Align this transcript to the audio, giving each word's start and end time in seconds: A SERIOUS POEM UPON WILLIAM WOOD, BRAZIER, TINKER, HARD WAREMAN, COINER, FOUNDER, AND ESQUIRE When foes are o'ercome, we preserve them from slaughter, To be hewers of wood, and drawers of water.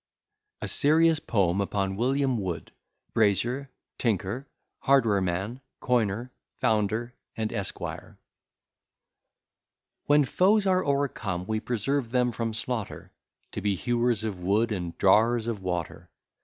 A 0.63 0.67
SERIOUS 0.67 1.19
POEM 1.19 1.61
UPON 1.61 1.95
WILLIAM 1.95 2.39
WOOD, 2.39 2.71
BRAZIER, 3.13 3.69
TINKER, 3.99 4.47
HARD 4.79 5.05
WAREMAN, 5.05 5.61
COINER, 5.79 6.31
FOUNDER, 6.59 7.13
AND 7.37 7.51
ESQUIRE 7.51 8.17
When 10.05 10.25
foes 10.25 10.65
are 10.65 10.83
o'ercome, 10.83 11.45
we 11.45 11.59
preserve 11.59 12.09
them 12.09 12.31
from 12.31 12.51
slaughter, 12.55 13.11
To 13.51 13.61
be 13.61 13.75
hewers 13.75 14.23
of 14.23 14.39
wood, 14.39 14.71
and 14.71 14.97
drawers 14.97 15.45
of 15.45 15.61
water. 15.61 16.09